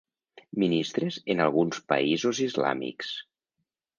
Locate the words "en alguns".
1.33-1.83